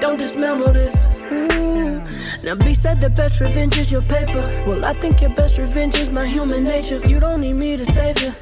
Don't 0.00 0.16
dismantle 0.16 0.72
this. 0.72 1.20
Mm. 1.22 2.44
Now 2.44 2.54
B 2.54 2.74
said 2.74 3.00
the 3.00 3.10
best 3.10 3.40
revenge 3.40 3.76
is 3.76 3.90
your 3.90 4.02
paper. 4.02 4.40
Well, 4.64 4.86
I 4.86 4.92
think 4.92 5.20
your 5.20 5.30
best 5.30 5.58
revenge 5.58 5.96
is 5.96 6.12
my 6.12 6.24
human 6.24 6.62
nature. 6.62 7.00
You 7.08 7.18
don't 7.18 7.40
need 7.40 7.54
me 7.54 7.76
to 7.76 7.84
save 7.84 8.22
you. 8.22 8.32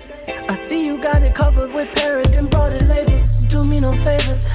I 0.47 0.55
see 0.57 0.85
you 0.85 1.01
got 1.01 1.23
it 1.23 1.35
covered 1.35 1.73
with 1.73 1.89
Paris 1.97 2.35
and 2.35 2.53
it 2.53 2.83
labels. 2.87 3.29
Do 3.49 3.65
me 3.65 3.81
no 3.81 3.95
favors. 4.05 4.47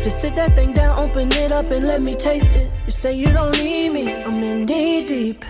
Just 0.00 0.20
sit 0.20 0.36
that 0.36 0.54
thing 0.54 0.74
down, 0.74 0.96
open 0.96 1.26
it 1.32 1.50
up, 1.50 1.68
and 1.72 1.84
let 1.84 2.00
me 2.00 2.14
taste 2.14 2.54
it. 2.54 2.70
You 2.86 2.92
say 2.92 3.12
you 3.16 3.32
don't 3.32 3.58
need 3.58 3.88
me, 3.90 4.14
I'm 4.22 4.40
in 4.44 4.64
knee 4.64 5.08
deep. 5.08 5.44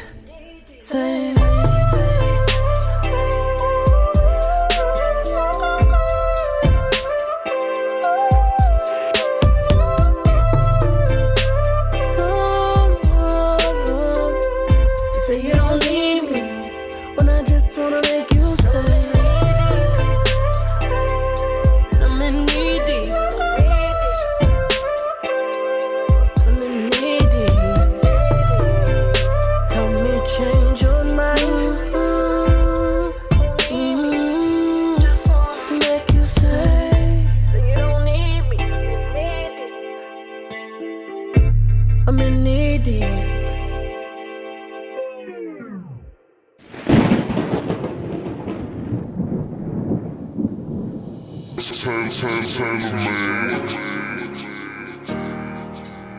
Say. 0.79 1.69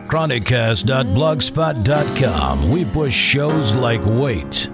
Chronicast.blogspot.com. 0.08 2.70
We 2.70 2.86
push 2.86 3.16
shows 3.16 3.74
like 3.74 4.06
weight. 4.06 4.70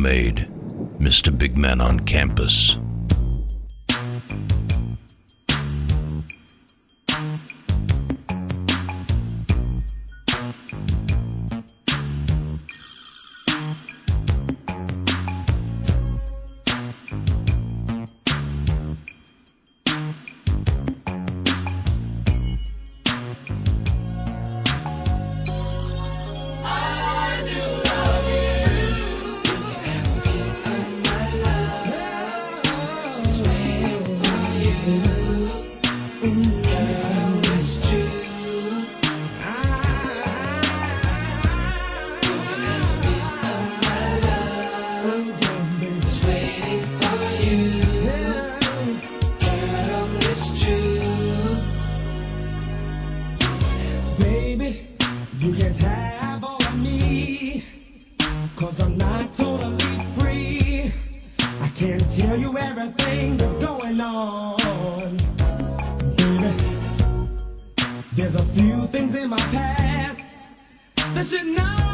Made, 0.00 0.48
Mr. 0.98 1.36
Big 1.36 1.58
Man 1.58 1.80
on 1.80 2.00
campus. 2.00 2.79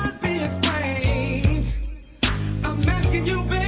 could 0.02 0.20
be 0.20 0.44
explained. 0.44 1.72
I'm 2.64 2.88
asking 2.88 3.26
you, 3.26 3.42
baby. 3.44 3.65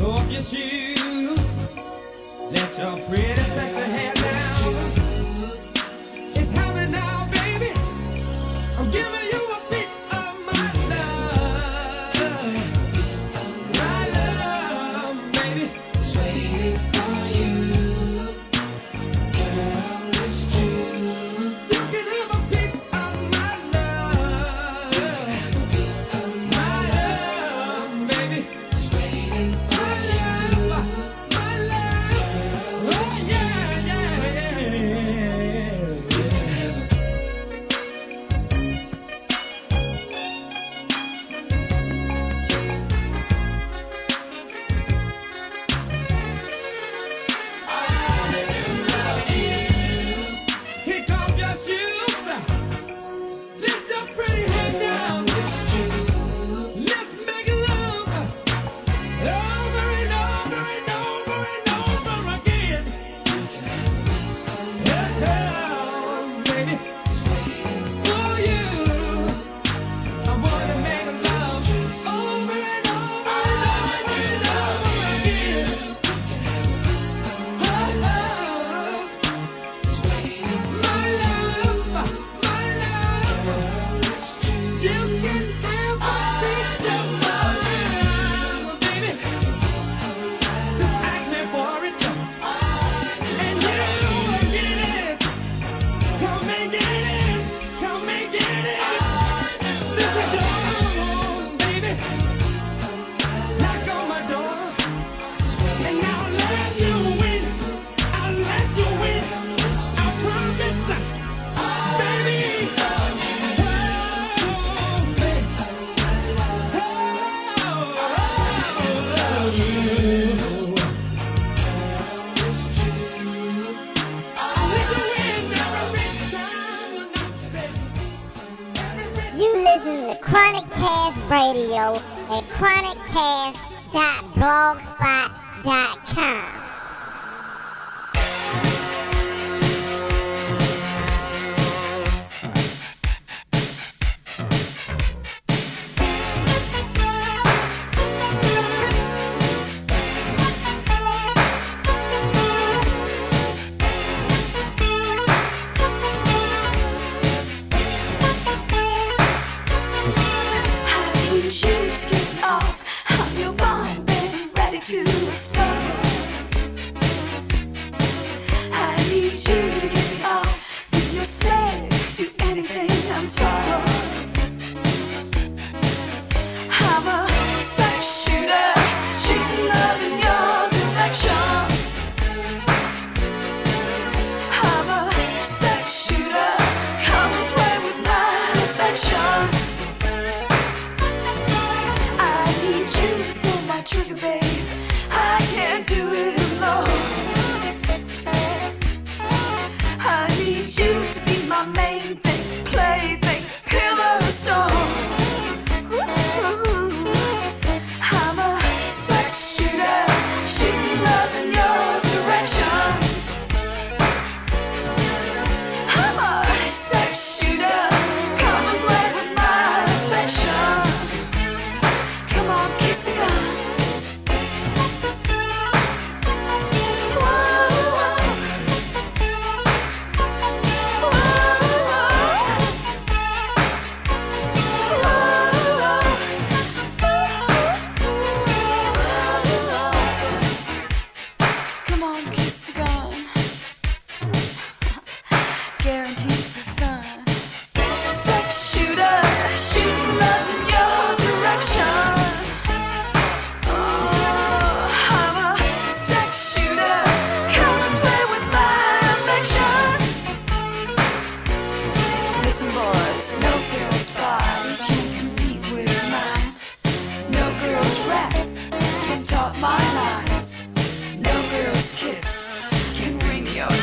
Off 0.00 0.30
your 0.30 0.42
shoes. 0.42 1.66
Let 2.50 2.78
your 2.78 2.96
pretty 3.06 3.40
sexy 3.40 3.80
hair 3.80 4.14
down. 4.14 5.05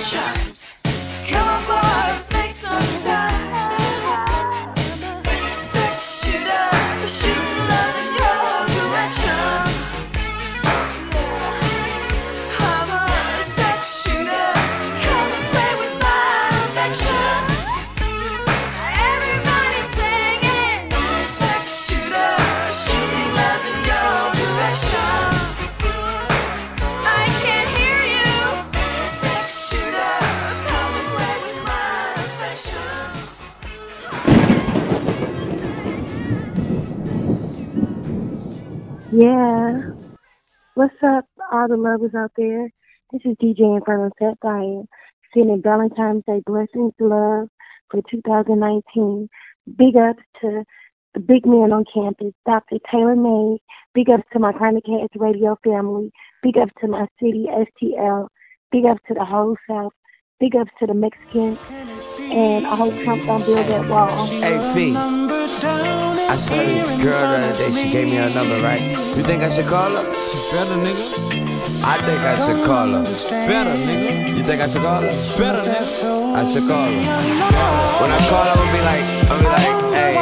Chimes, 0.03 0.73
Come 1.29 1.47
on, 1.47 1.63
boys, 1.65 2.29
make 2.33 2.51
some 2.51 3.03
time. 3.05 3.52
All 41.51 41.67
the 41.67 41.77
lovers 41.77 42.15
out 42.15 42.31
there. 42.35 42.69
This 43.11 43.21
is 43.25 43.35
DJ 43.37 43.77
Inferno 43.77 44.09
Setfire, 44.19 44.87
sending 45.35 45.61
Valentine's 45.61 46.23
Day 46.25 46.41
blessings, 46.47 46.93
love 46.99 47.47
for 47.91 48.01
2019. 48.09 49.29
Big 49.77 49.95
ups 49.95 50.23
to 50.41 50.63
the 51.13 51.19
big 51.19 51.45
man 51.45 51.71
on 51.71 51.85
campus, 51.93 52.33
Dr. 52.47 52.77
Taylor 52.91 53.15
May. 53.15 53.59
Big 53.93 54.09
ups 54.09 54.23
to 54.33 54.39
my 54.39 54.51
ChronicCast 54.51 55.09
Radio 55.15 55.59
family. 55.63 56.11
Big 56.41 56.57
ups 56.57 56.73
to 56.81 56.87
my 56.87 57.05
city, 57.21 57.45
STL. 57.47 58.29
Big 58.71 58.85
ups 58.85 59.01
to 59.07 59.13
the 59.13 59.25
whole 59.25 59.55
South. 59.69 59.93
Big 60.39 60.55
ups 60.55 60.71
to 60.79 60.87
the 60.87 60.95
Mexicans. 60.95 61.59
And 62.19 62.65
I 62.65 62.75
hope 62.75 62.95
Trump 63.03 63.21
don't 63.23 63.45
build 63.45 63.59
that 63.67 63.87
wall. 63.87 64.09
Hey, 64.25 64.59
Fee. 64.73 66.22
I 66.33 66.35
saw 66.35 66.55
this 66.55 66.89
girl 66.97 67.13
the 67.13 67.45
other 67.45 67.53
day. 67.53 67.83
She 67.83 67.91
gave 67.91 68.09
me 68.09 68.15
her 68.15 68.27
number, 68.33 68.57
right? 68.65 68.81
You 68.81 69.21
think 69.21 69.43
I 69.43 69.53
should 69.53 69.67
call 69.67 69.91
her? 69.91 70.03
She's 70.15 70.49
Better, 70.49 70.73
nigga. 70.81 71.85
I 71.85 71.97
think 72.01 72.21
I 72.25 72.33
should 72.41 72.65
call 72.65 72.89
her. 72.89 73.03
Better, 73.45 73.77
nigga. 73.85 74.35
You 74.35 74.43
think 74.43 74.59
I 74.59 74.67
should 74.67 74.81
call 74.81 75.01
her? 75.01 75.13
Better, 75.37 75.61
nigga. 75.61 76.33
I 76.33 76.43
should 76.49 76.65
call 76.67 76.89
her. 76.89 77.05
When 78.01 78.09
I 78.09 78.17
call 78.33 78.49
her, 78.49 78.49
I'm 78.49 78.65
gonna 78.65 78.73
be 78.73 78.81
like, 78.81 79.05
I'm 79.29 79.45
gonna 79.45 79.45
be 79.45 79.53
like, 79.53 79.77
hey. 79.93 80.17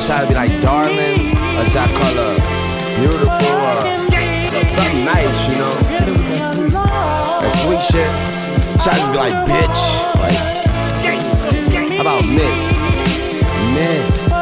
Should 0.00 0.16
I 0.16 0.24
be 0.24 0.34
like, 0.34 0.56
darling? 0.64 1.36
Or 1.60 1.68
should 1.68 1.84
I 1.84 1.92
call 2.00 2.16
her 2.24 2.32
beautiful? 2.96 3.68
Or 3.68 3.84
something 4.64 5.04
nice, 5.04 5.40
you 5.44 5.60
know? 5.60 5.76
That 6.72 7.52
sweet 7.52 7.84
shit. 7.84 8.08
Should 8.80 8.92
I 8.92 8.96
just 8.96 9.12
be 9.12 9.18
like, 9.20 9.36
bitch? 9.44 9.80
Like, 10.24 10.40
how 11.92 12.00
about 12.00 12.24
miss? 12.24 12.80
Miss. 13.76 14.33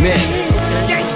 Miss. 0.00 0.47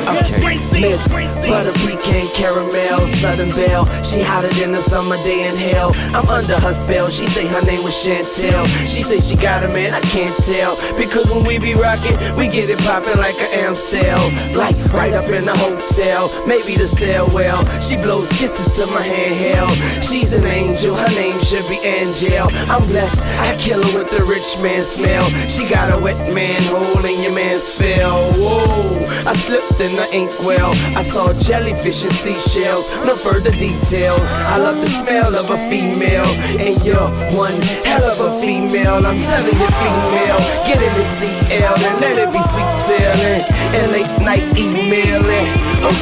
Okay. 0.02 0.42
Miss 0.80 1.14
Butter 1.14 1.70
Pecan 1.86 2.26
Caramel 2.34 3.06
Southern 3.06 3.50
Belle. 3.50 3.86
She 4.02 4.20
hotter 4.20 4.48
than 4.58 4.74
a 4.74 4.82
summer 4.82 5.16
day 5.22 5.46
in 5.46 5.54
hell. 5.54 5.92
I'm 6.10 6.28
under 6.28 6.58
her 6.58 6.74
spell. 6.74 7.08
She 7.08 7.24
say 7.26 7.46
her 7.46 7.62
name 7.62 7.84
was 7.84 7.94
Chantel. 7.94 8.66
She 8.82 9.02
say 9.02 9.20
she 9.20 9.36
got 9.36 9.62
a 9.62 9.68
man 9.68 9.94
I 9.94 10.00
can't 10.10 10.34
tell. 10.42 10.74
Because 10.98 11.30
when 11.30 11.44
we 11.46 11.58
be 11.58 11.74
rocking 11.74 12.18
We 12.36 12.48
get 12.48 12.70
it 12.70 12.78
poppin' 12.80 13.18
like 13.18 13.38
an 13.38 13.66
Amstel. 13.66 14.18
Like 14.58 14.74
right 14.92 15.12
up 15.12 15.28
in 15.30 15.44
the 15.44 15.54
hotel 15.54 16.30
Maybe 16.46 16.74
the 16.74 16.86
stairwell. 16.86 17.62
She 17.80 17.96
blows 17.96 18.30
kisses 18.32 18.68
to 18.74 18.86
my 18.90 19.02
handheld. 19.06 19.76
She's 20.02 20.32
an 20.32 20.44
angel 20.44 20.96
Her 20.96 21.12
name 21.14 21.38
should 21.46 21.66
be 21.68 21.78
Angel. 21.82 22.50
I'm 22.66 22.82
blessed 22.90 23.26
I 23.38 23.54
kill 23.56 23.82
her 23.82 23.98
with 23.98 24.10
the 24.10 24.24
rich 24.24 24.58
man 24.62 24.82
smell. 24.82 25.28
She 25.46 25.68
got 25.68 25.94
a 25.94 26.02
wet 26.02 26.18
man 26.34 26.62
hole 26.66 27.04
in 27.04 27.22
your 27.22 27.34
man's 27.34 27.70
fell. 27.70 28.32
Whoa 28.34 29.01
I 29.24 29.34
slipped 29.34 29.80
in 29.80 29.94
the 29.94 30.06
inkwell. 30.12 30.72
I 30.98 31.02
saw 31.02 31.32
jellyfish 31.32 32.02
and 32.02 32.12
seashells, 32.12 32.90
no 33.06 33.14
further 33.14 33.52
details. 33.52 34.28
I 34.50 34.58
love 34.58 34.80
the 34.80 34.88
smell 34.88 35.34
of 35.34 35.50
a 35.50 35.58
female, 35.70 36.26
and 36.58 36.74
you're 36.84 37.08
one 37.36 37.54
hell 37.86 38.02
of 38.02 38.18
a 38.20 38.40
female. 38.40 39.06
I'm 39.06 39.22
telling 39.22 39.54
you, 39.54 39.70
female, 39.82 40.40
get 40.66 40.82
in 40.82 40.92
the 40.98 41.04
CL 41.04 41.78
and 41.78 42.00
let 42.00 42.18
it 42.18 42.32
be 42.32 42.42
sweet 42.42 42.70
sailing 42.70 43.46
and 43.78 43.92
late 43.92 44.14
night 44.20 44.46
emailing. 44.58 45.46
Oh, 45.86 45.94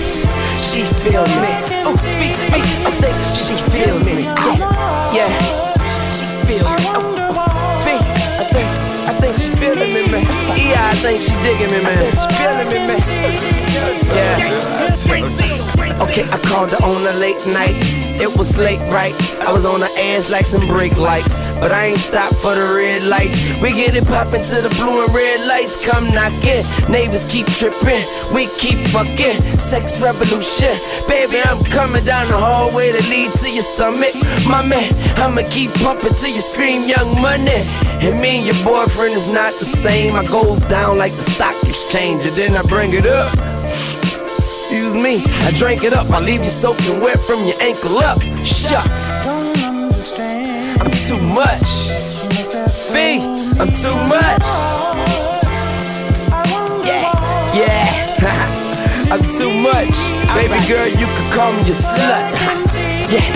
she 0.56 0.86
feel 1.04 1.24
me. 1.44 1.52
Oh, 1.84 1.96
feet, 2.16 2.36
feet, 2.48 2.68
I 2.86 2.92
think 3.02 3.16
she 3.24 3.54
feels 3.70 4.04
me. 4.04 4.22
Yeah, 4.24 5.12
yeah, 5.12 5.49
think 11.00 11.22
she 11.22 11.30
digging 11.42 11.70
me, 11.70 11.82
man. 11.82 12.12
She 12.12 12.26
feeling 12.36 12.68
me, 12.68 12.78
man. 12.86 13.00
Yeah. 14.14 15.69
Okay, 15.98 16.22
I 16.22 16.38
called 16.46 16.70
her 16.70 16.82
on 16.84 17.02
a 17.06 17.18
late 17.18 17.40
night. 17.48 17.74
It 18.20 18.36
was 18.36 18.56
late, 18.56 18.80
right? 18.92 19.14
I 19.42 19.52
was 19.52 19.64
on 19.64 19.80
her 19.80 19.94
ass 20.14 20.30
like 20.30 20.46
some 20.46 20.66
brake 20.66 20.96
lights. 20.96 21.40
But 21.58 21.72
I 21.72 21.86
ain't 21.86 21.98
stopped 21.98 22.36
for 22.36 22.54
the 22.54 22.74
red 22.76 23.02
lights. 23.04 23.40
We 23.60 23.72
get 23.72 23.96
it 23.96 24.06
poppin' 24.06 24.42
to 24.44 24.60
the 24.60 24.68
blue 24.76 25.04
and 25.04 25.14
red 25.14 25.46
lights. 25.48 25.74
Come 25.84 26.04
knockin'. 26.12 26.64
Neighbors 26.90 27.24
keep 27.24 27.46
trippin'. 27.46 28.04
We 28.34 28.46
keep 28.60 28.78
fuckin'. 28.92 29.58
Sex 29.58 30.00
revolution. 30.00 30.76
Baby, 31.08 31.40
I'm 31.44 31.64
coming 31.64 32.04
down 32.04 32.28
the 32.28 32.38
hallway 32.38 32.92
to 32.92 33.02
lead 33.08 33.32
to 33.40 33.50
your 33.50 33.64
stomach. 33.64 34.14
My 34.46 34.62
man, 34.64 34.92
I'ma 35.16 35.42
keep 35.50 35.72
pumping 35.80 36.14
till 36.14 36.30
you 36.30 36.40
scream 36.40 36.88
young 36.88 37.20
money. 37.20 37.64
And 38.04 38.20
me 38.20 38.38
and 38.38 38.46
your 38.46 38.60
boyfriend 38.64 39.14
is 39.14 39.28
not 39.28 39.52
the 39.58 39.64
same. 39.64 40.14
I 40.14 40.24
goes 40.24 40.60
down 40.60 40.98
like 40.98 41.12
the 41.12 41.22
stock 41.22 41.56
exchange. 41.64 42.26
And 42.26 42.36
then 42.36 42.56
I 42.56 42.62
bring 42.62 42.92
it 42.92 43.06
up. 43.06 43.32
Excuse 44.70 44.94
me, 44.94 45.24
I 45.26 45.50
drink 45.50 45.82
it 45.82 45.92
up. 45.92 46.08
I 46.10 46.20
leave 46.20 46.42
you 46.42 46.48
soaking 46.48 47.00
wet 47.00 47.18
from 47.18 47.42
your 47.44 47.60
ankle 47.60 47.98
up. 47.98 48.22
Shucks. 48.46 49.26
I'm 50.78 50.92
too 50.94 51.18
much. 51.18 51.90
V, 52.94 53.18
I'm 53.58 53.72
too 53.74 53.98
much. 54.06 54.46
Yeah, 56.86 57.02
yeah. 57.52 59.10
I'm 59.10 59.22
too 59.36 59.50
much. 59.50 59.98
Baby 60.38 60.64
girl, 60.68 60.86
you 60.86 61.06
could 61.16 61.32
call 61.32 61.52
me 61.52 61.62
a 61.62 61.74
slut. 61.74 62.30
Yeah, 63.10 63.26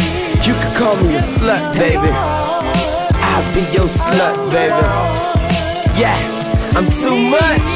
you 0.47 0.55
could 0.55 0.77
call 0.77 0.95
me 0.99 1.17
a 1.17 1.19
slut, 1.19 1.75
baby. 1.75 2.13
I'll 2.15 3.53
be 3.53 3.63
your 3.73 3.89
slut, 3.89 4.53
baby. 4.53 4.87
Yeah, 5.99 6.15
I'm 6.77 6.87
too 6.93 7.19
much. 7.19 7.71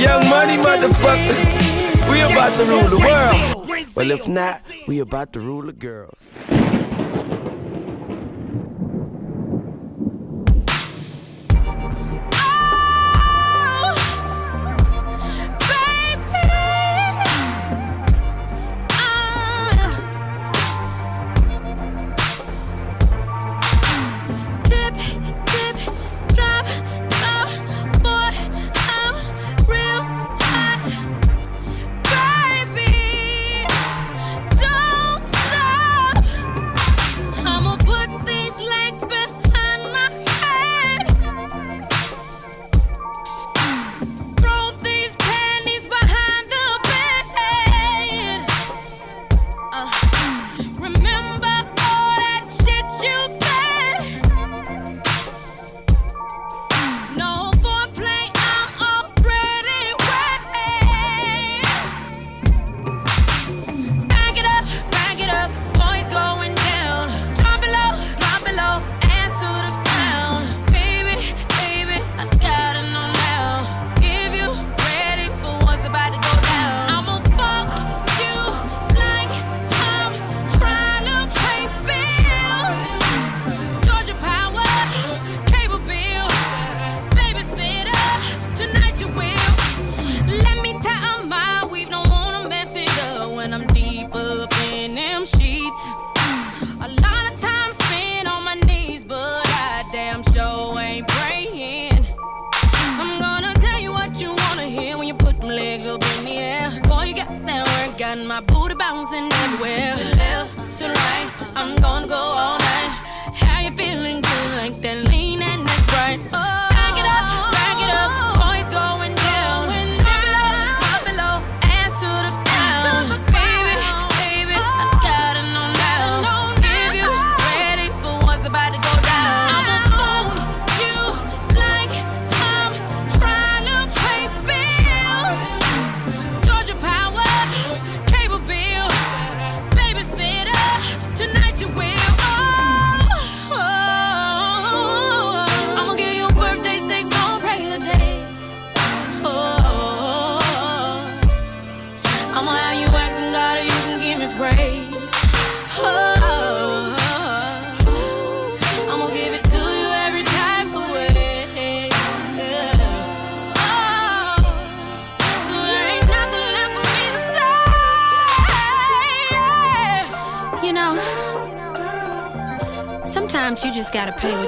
Young 0.00 0.26
money, 0.30 0.56
motherfucker. 0.56 1.81
We 2.10 2.20
about 2.20 2.56
to 2.58 2.64
rule 2.64 2.88
the 2.88 2.98
world. 2.98 3.68
Well, 3.94 4.10
if 4.10 4.28
not, 4.28 4.60
we 4.86 5.00
about 5.00 5.32
to 5.34 5.40
rule 5.40 5.62
the 5.62 5.72
girls. 5.72 6.32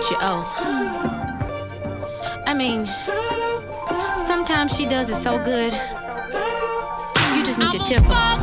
What 0.05 0.11
you 0.11 0.19
owe. 0.21 0.45
I 2.47 2.53
mean, 2.55 2.87
sometimes 4.19 4.77
she 4.77 4.87
does 4.87 5.09
it 5.09 5.15
so 5.15 5.39
good, 5.39 5.73
you 7.35 7.45
just 7.45 7.59
need 7.59 7.71
to 7.73 7.79
tip 7.79 8.03
her. 8.03 8.34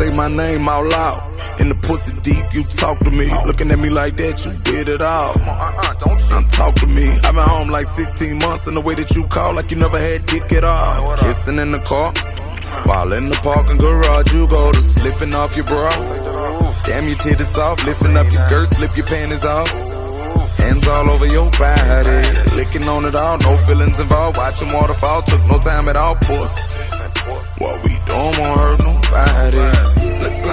Say 0.00 0.08
my 0.16 0.28
name 0.28 0.66
out 0.66 0.86
loud. 0.86 1.60
In 1.60 1.68
the 1.68 1.74
pussy 1.74 2.12
deep, 2.22 2.42
you 2.54 2.62
talk 2.64 2.98
to 3.00 3.10
me. 3.10 3.28
Looking 3.44 3.70
at 3.70 3.78
me 3.78 3.90
like 3.90 4.16
that, 4.16 4.36
you 4.46 4.52
did 4.64 4.88
it 4.88 5.02
all. 5.02 5.34
Don't 6.00 6.48
talk 6.56 6.74
to 6.76 6.86
me. 6.86 7.10
I've 7.20 7.34
been 7.36 7.44
home 7.44 7.68
like 7.68 7.84
16 7.84 8.38
months, 8.38 8.66
and 8.66 8.74
the 8.74 8.80
way 8.80 8.94
that 8.94 9.14
you 9.14 9.24
call, 9.26 9.52
like 9.52 9.70
you 9.70 9.76
never 9.76 9.98
had 9.98 10.24
dick 10.24 10.50
at 10.52 10.64
all. 10.64 11.18
Kissing 11.18 11.58
in 11.58 11.72
the 11.72 11.80
car, 11.80 12.14
While 12.88 13.12
in 13.12 13.28
the 13.28 13.36
parking 13.44 13.76
garage, 13.76 14.32
you 14.32 14.48
go 14.48 14.72
to 14.72 14.80
slipping 14.80 15.34
off 15.34 15.54
your 15.54 15.66
bra. 15.66 15.90
Damn 16.88 17.04
your 17.04 17.18
titties 17.20 17.58
off, 17.58 17.84
lifting 17.84 18.16
up 18.16 18.24
your 18.32 18.40
skirt, 18.40 18.68
slip 18.68 18.96
your 18.96 19.04
panties 19.04 19.44
off. 19.44 19.68
Hands 20.56 20.86
all 20.88 21.10
over 21.10 21.26
your 21.26 21.50
body, 21.60 22.24
licking 22.56 22.88
on 22.88 23.04
it 23.04 23.14
all, 23.14 23.36
no 23.36 23.54
feelings 23.68 24.00
involved. 24.00 24.38
Watching 24.38 24.72
waterfall, 24.72 25.20
took 25.28 25.44
no 25.46 25.58
time 25.58 25.90
at 25.90 25.96
all. 25.96 26.14
Puss. 26.14 26.52
What 27.60 27.84
we 27.84 27.92
don't 28.08 28.38
want 28.40 28.58
hurt 28.58 28.78
nobody. 28.80 29.89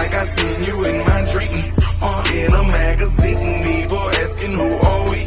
Like 0.08 0.16
I 0.16 0.26
seen 0.26 0.64
you 0.64 0.86
in 0.86 0.98
my 1.06 1.22
dreams, 1.34 1.78
or 2.02 2.20
in 2.32 2.54
a 2.54 2.64
magazine. 2.72 3.64
People 3.68 4.06
asking 4.24 4.54
who 4.54 4.70
are 4.90 5.04
we 5.12 5.20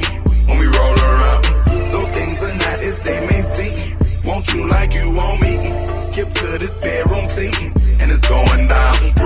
when 0.48 0.58
we 0.58 0.66
roll 0.74 0.96
around. 1.04 1.44
Though 1.92 2.08
things 2.16 2.42
are 2.42 2.56
not 2.64 2.78
as 2.80 2.98
they 3.00 3.20
may 3.28 3.42
seem. 3.56 3.98
Won't 4.24 4.48
you 4.54 4.66
like 4.70 4.94
you 4.94 5.10
want 5.12 5.42
me? 5.42 5.54
Skip 6.08 6.28
to 6.32 6.58
this 6.58 6.80
bedroom 6.80 7.26
scene, 7.28 7.72
and 8.00 8.10
it's 8.10 8.26
going 8.26 8.68
down. 8.68 9.19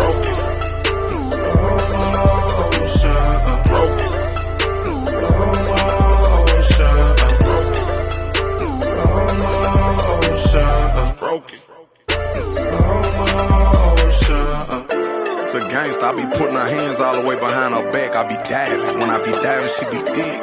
A. 15.84 15.86
I 15.86 16.12
be 16.12 16.24
putting 16.38 16.54
her 16.56 16.68
hands 16.68 16.98
all 16.98 17.20
the 17.20 17.28
way 17.28 17.36
behind 17.36 17.74
her 17.74 17.92
back. 17.92 18.16
I 18.16 18.26
be 18.26 18.36
diving. 18.48 18.98
When 18.98 19.10
I 19.10 19.18
be 19.22 19.32
diving, 19.32 19.68
she 19.68 19.84
be 19.92 20.00
dick, 20.16 20.40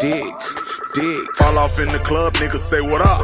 dick, 0.00 0.34
dick. 0.92 1.34
Fall 1.36 1.56
off 1.58 1.78
in 1.78 1.88
the 1.88 2.00
club, 2.04 2.34
niggas 2.34 2.60
say 2.68 2.82
what 2.82 3.00
up. 3.00 3.20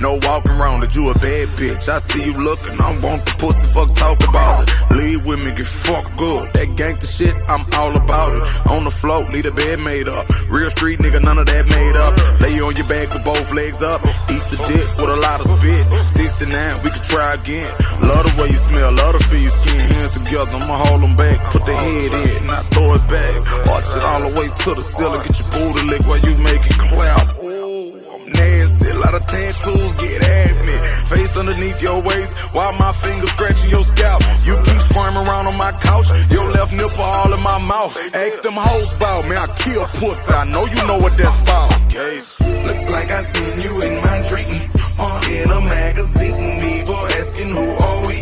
No 0.00 0.18
walking 0.22 0.52
around 0.52 0.80
that 0.80 0.94
you 0.94 1.08
a 1.10 1.14
bad 1.14 1.48
bitch. 1.54 1.88
I 1.88 1.98
see 1.98 2.24
you 2.24 2.34
looking, 2.34 2.74
I'm 2.80 3.00
want 3.02 3.24
the 3.24 3.32
pussy, 3.38 3.68
fuck 3.68 3.94
talk 3.94 4.18
about 4.26 4.66
it. 4.66 4.96
Leave 4.96 5.24
with 5.24 5.44
me, 5.44 5.52
get 5.52 5.66
fuck 5.66 6.04
good. 6.16 6.52
That 6.52 6.74
gangster 6.76 7.06
shit, 7.06 7.34
I'm 7.48 7.62
all 7.74 7.94
about 7.94 8.34
it. 8.34 8.42
On 8.70 8.84
the 8.84 8.90
floor, 8.90 9.24
leave 9.30 9.44
the 9.44 9.52
bed 9.52 9.80
made 9.80 10.08
up. 10.08 10.26
Real 10.50 10.70
street 10.70 10.98
nigga, 10.98 11.22
none 11.22 11.38
of 11.38 11.46
that 11.46 11.64
made 11.70 11.96
up. 11.96 12.12
Lay 12.40 12.54
you 12.54 12.66
on 12.66 12.76
your 12.76 12.88
back 12.88 13.12
with 13.14 13.24
both 13.24 13.52
legs 13.54 13.82
up. 13.82 14.02
Eat 14.30 14.44
the 14.50 14.58
dick 14.66 14.86
with 14.98 15.10
a 15.10 15.18
lot 15.22 15.38
of 15.40 15.46
spit. 15.46 15.84
69, 16.14 16.82
we 16.82 16.90
can 16.90 17.04
try 17.04 17.34
again. 17.34 17.70
Love 18.02 18.24
the 18.26 18.34
way 18.40 18.48
you 18.50 18.58
smell, 18.58 18.90
love 18.92 19.14
the 19.14 19.22
feel 19.30 19.46
your 19.46 19.54
skin. 19.62 19.78
Hands 19.78 20.10
together, 20.10 20.58
I'ma 20.58 20.76
hold 20.90 21.02
them 21.02 21.14
back. 21.16 21.38
Put 21.50 21.66
the 21.66 21.74
head 21.74 22.12
in, 22.14 22.46
not 22.46 22.64
throw 22.74 22.94
it 22.94 23.04
back. 23.06 23.34
Watch 23.66 23.88
it 23.94 24.02
all 24.02 24.20
the 24.26 24.32
way 24.34 24.46
to 24.50 24.70
the 24.74 24.82
ceiling. 24.82 25.22
Get 25.22 25.38
your 25.38 25.48
booty 25.54 25.82
lick 25.86 26.02
while 26.06 26.18
you 26.18 26.34
make 26.42 26.62
it 26.66 26.78
clap. 26.78 27.33
Lot 29.14 29.22
of 29.22 29.26
tattoos 29.28 29.94
get 29.96 30.22
at 30.22 30.56
me. 30.66 30.76
Face 31.06 31.36
underneath 31.36 31.80
your 31.82 32.02
waist 32.02 32.36
while 32.54 32.72
my 32.78 32.92
fingers 32.92 33.30
scratching 33.30 33.70
your 33.70 33.82
scalp. 33.82 34.22
You 34.44 34.56
keep 34.64 34.80
squirming 34.90 35.26
around 35.26 35.46
on 35.46 35.56
my 35.56 35.72
couch. 35.82 36.08
Your 36.30 36.50
left 36.50 36.72
nipple 36.72 37.02
all 37.02 37.32
in 37.32 37.42
my 37.42 37.58
mouth. 37.66 37.94
Ask 38.14 38.42
them 38.42 38.54
hoes 38.56 38.92
bout 38.98 39.28
me. 39.28 39.36
I 39.36 39.46
kill 39.58 39.84
pussy. 40.00 40.32
I 40.32 40.44
know 40.50 40.64
you 40.66 40.86
know 40.86 40.98
what 40.98 41.16
that's 41.16 41.42
about. 41.42 41.70
Looks 42.66 42.88
like 42.90 43.10
I 43.10 43.22
seen 43.22 43.60
you 43.60 43.82
in 43.82 43.94
my 44.02 44.18
dreams 44.28 44.66
or 44.98 45.14
in 45.30 45.50
a 45.50 45.60
magazine. 45.60 46.60
People 46.64 47.02
asking 47.20 47.50
who 47.54 47.66
are 47.86 48.00
we 48.08 48.18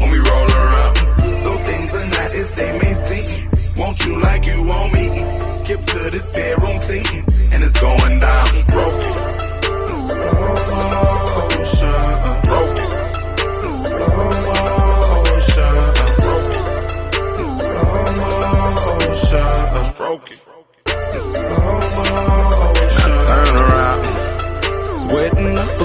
when 0.00 0.10
we 0.10 0.18
roll 0.18 0.48
around. 0.58 0.94
Though 1.44 1.60
things 1.70 1.90
are 1.94 2.08
not 2.16 2.30
as 2.32 2.50
they 2.52 2.70
may 2.82 2.94
seem. 3.06 3.50
Won't 3.76 3.98
you 4.04 4.20
like 4.20 4.46
you 4.46 4.58
want 4.66 4.92
me? 4.92 5.06
Skip 5.62 5.80
to 5.86 6.10
this 6.10 6.30
bedroom 6.32 6.78
scene 6.80 7.24
and 7.52 7.62
it's 7.62 7.78
going 7.78 8.18
down. 8.18 8.48
Broken. 8.68 9.31
Broken. 19.96 20.38
Turn 23.26 23.54
around. 23.56 24.02
Up 25.58 25.80
a 25.80 25.84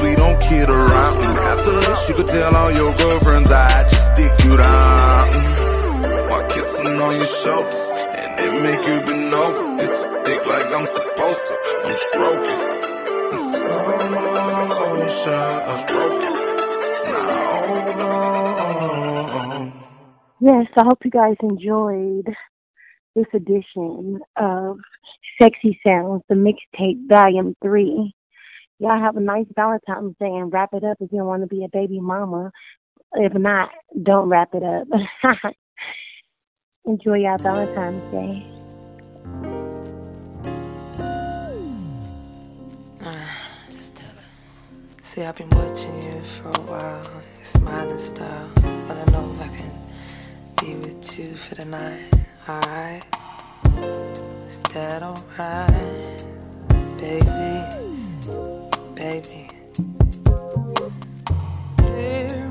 we 0.00 0.14
don't 0.16 0.40
kid 0.40 0.68
around. 0.68 1.16
After 1.38 1.72
this, 1.80 2.08
you 2.08 2.14
tell 2.26 2.56
all 2.56 2.70
your 2.72 2.92
girlfriends 2.96 3.50
I 3.50 3.88
just 3.88 4.16
you. 4.44 4.56
While 6.28 6.46
on 7.00 7.16
your 7.16 7.24
shoulders, 7.24 7.90
and 7.94 8.40
it 8.40 8.52
make 8.62 8.86
you 8.86 9.00
bend 9.06 9.34
over. 9.34 9.76
It's 9.82 10.00
thick 10.26 10.46
like 10.46 10.66
I'm 10.66 10.86
supposed 10.86 11.46
to. 11.46 11.54
I'm 11.84 11.96
stroking. 11.96 12.85
Yes, 20.40 20.66
I 20.76 20.84
hope 20.84 20.98
you 21.04 21.10
guys 21.10 21.36
enjoyed 21.42 22.28
this 23.14 23.26
edition 23.32 24.20
of 24.36 24.78
Sexy 25.40 25.80
Sounds, 25.84 26.22
the 26.28 26.34
mixtape 26.34 27.08
volume 27.08 27.56
three. 27.62 28.14
Y'all 28.78 29.00
have 29.00 29.16
a 29.16 29.20
nice 29.20 29.46
Valentine's 29.56 30.14
Day 30.20 30.26
and 30.26 30.52
wrap 30.52 30.70
it 30.74 30.84
up 30.84 30.98
if 31.00 31.10
you 31.10 31.18
don't 31.18 31.26
want 31.26 31.42
to 31.42 31.48
be 31.48 31.64
a 31.64 31.68
baby 31.68 31.98
mama. 31.98 32.52
If 33.14 33.32
not, 33.32 33.70
don't 34.02 34.28
wrap 34.28 34.50
it 34.54 34.62
up. 34.62 34.86
Enjoy 36.84 37.16
your 37.16 37.38
Valentine's 37.38 38.02
Day. 38.12 38.55
See, 45.16 45.24
I've 45.24 45.34
been 45.34 45.48
watching 45.48 46.02
you 46.02 46.20
for 46.20 46.48
a 46.50 46.60
while, 46.68 47.02
your 47.36 47.44
smiling 47.44 47.96
style. 47.96 48.50
But 48.54 48.98
I 48.98 49.04
know 49.12 49.24
if 49.32 49.40
I 49.40 49.48
can 49.56 49.70
be 50.60 50.74
with 50.74 51.18
you 51.18 51.34
for 51.34 51.54
the 51.54 51.64
night, 51.64 52.12
alright? 52.46 53.02
Is 54.46 54.58
that 54.74 55.02
alright, 55.02 56.22
baby? 57.00 57.62
Baby. 58.94 59.50
There 61.78 62.45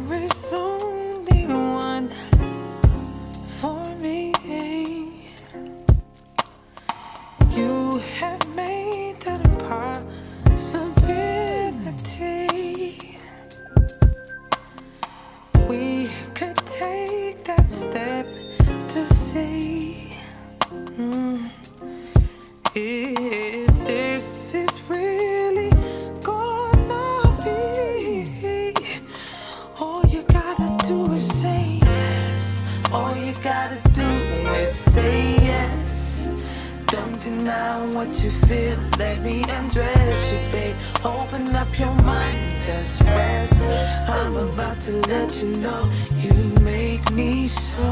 Deny 37.46 37.86
what 37.93 38.24
you 38.24 38.32
feel. 38.32 38.76
Let 38.98 39.22
me 39.22 39.43
undress 39.43 40.32
you, 40.32 40.52
babe. 40.52 40.76
Open 41.06 41.56
up 41.56 41.78
your 41.78 41.93
mind 42.02 42.36
just 42.66 43.04
rest. 43.04 43.62
I'm 44.10 44.36
about 44.36 44.82
to 44.82 44.93
let 45.08 45.39
you 45.43 45.50
know 45.62 45.88
you 46.16 46.34
make 46.62 47.12
me 47.12 47.48
so. 47.48 47.84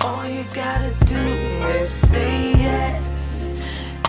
All 0.00 0.26
you 0.26 0.44
gotta 0.52 0.92
do 1.06 1.24
is 1.78 1.88
say 1.88 2.50
yes. 2.54 3.52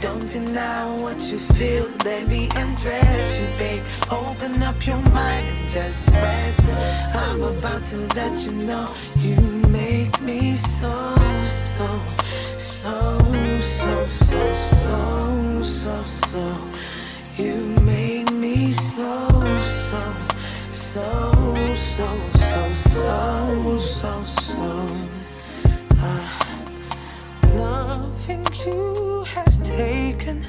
Don't 0.02 0.28
deny 0.28 0.88
what 1.04 1.22
you 1.32 1.38
feel. 1.38 1.88
Let 2.04 2.28
me 2.28 2.50
undress 2.56 3.40
you, 3.40 3.48
babe. 3.60 3.84
Open 4.10 4.64
up 4.64 4.88
your 4.88 5.04
mind 5.14 5.46
just 5.70 6.10
rest. 6.10 6.68
I'm 7.14 7.44
about 7.44 7.86
to 7.92 7.98
let 8.16 8.44
you 8.44 8.54
know 8.54 8.92
you 9.20 9.36
make 9.70 10.20
me 10.20 10.56
so, 10.56 11.14
so, 11.46 12.02
so, 12.58 13.35
so, 13.86 14.08
so, 14.08 14.54
so, 14.54 15.64
so, 15.64 16.04
so. 16.04 16.58
You 17.38 17.56
make 17.82 18.32
me 18.32 18.72
so, 18.72 19.30
so, 19.90 20.04
so, 20.72 21.10
so, 21.76 22.08
so, 22.42 22.62
so, 22.74 23.78
so, 23.78 24.26
so. 24.26 24.88
Ah. 25.98 26.32
Loving 27.54 28.46
you 28.66 29.24
has 29.34 29.58
taken 29.58 30.42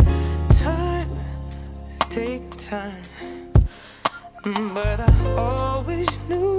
time, 0.65 1.09
taken 2.09 2.51
time. 2.51 3.03
But 4.75 5.01
I 5.01 5.13
always 5.37 6.09
knew 6.29 6.56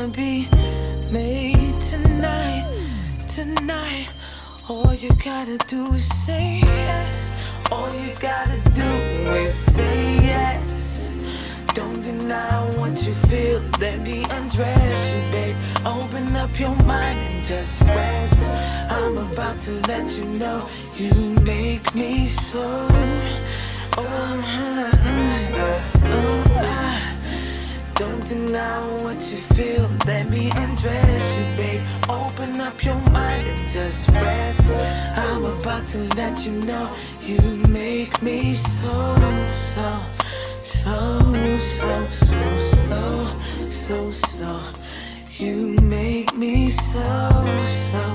wanna 0.00 0.12
be 0.12 0.48
made 1.10 1.74
tonight, 1.82 2.64
tonight. 3.28 4.10
All 4.66 4.94
you 4.94 5.10
gotta 5.22 5.58
do 5.68 5.92
is 5.92 6.06
say 6.24 6.60
yes. 6.62 7.30
All 7.70 7.92
you 7.94 8.10
gotta 8.18 8.58
do 8.74 8.90
is 9.44 9.54
say 9.54 10.14
yes. 10.16 11.10
Don't 11.74 12.00
deny 12.00 12.62
what 12.78 13.06
you 13.06 13.12
feel. 13.28 13.60
Let 13.78 14.00
me 14.00 14.24
undress 14.30 15.12
you, 15.12 15.32
babe. 15.32 15.56
Open 15.84 16.34
up 16.34 16.58
your 16.58 16.76
mind 16.86 17.18
and 17.30 17.44
just 17.44 17.82
rest. 17.82 18.38
I'm 18.90 19.18
about 19.18 19.60
to 19.66 19.72
let 19.88 20.18
you 20.18 20.24
know 20.40 20.66
you 20.96 21.12
make 21.42 21.94
me 21.94 22.26
so. 22.26 22.88
Oh, 23.98 24.40
so 25.92 26.89
don't 28.00 28.26
deny 28.26 28.80
what 29.02 29.20
you 29.30 29.36
feel. 29.54 29.86
Let 30.06 30.30
me 30.30 30.50
undress 30.56 31.38
you, 31.38 31.44
babe. 31.54 31.82
Open 32.08 32.58
up 32.58 32.82
your 32.82 32.94
mind 33.10 33.46
and 33.46 33.68
just 33.68 34.08
rest. 34.08 34.62
I'm 35.18 35.44
about 35.44 35.86
to 35.88 35.98
let 36.16 36.46
you 36.46 36.52
know 36.52 36.90
you 37.20 37.38
make 37.68 38.22
me 38.22 38.54
so, 38.54 39.14
so, 39.48 40.00
so, 40.60 41.18
so, 41.58 42.06
so, 42.08 42.56
so, 42.88 43.26
so, 43.66 44.10
so. 44.10 44.60
You 45.36 45.74
make 45.82 46.34
me 46.34 46.70
so, 46.70 47.28
so, 47.90 48.09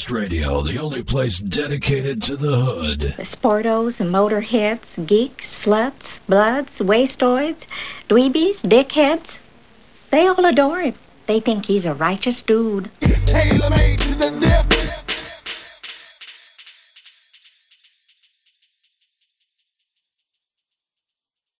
ChronicCast 0.00 0.10
Radio, 0.10 0.62
the 0.62 0.78
only 0.78 1.02
place 1.02 1.38
dedicated 1.38 2.22
to 2.22 2.36
the 2.36 2.56
hood. 2.56 3.00
The 3.00 3.22
sportos, 3.24 3.96
the 3.96 4.04
motorheads, 4.04 5.06
geeks, 5.06 5.64
sluts, 5.64 6.20
bloods, 6.26 6.70
wastoids, 6.78 7.62
dweebies, 8.08 8.56
dickheads. 8.58 9.26
They 10.10 10.26
all 10.26 10.44
adore 10.44 10.80
him. 10.80 10.94
They 11.26 11.40
think 11.40 11.66
he's 11.66 11.86
a 11.86 11.94
righteous 11.94 12.42
dude. 12.42 12.90
Tailor 13.26 13.70
made 13.70 13.98
to 14.00 14.14
the 14.14 14.49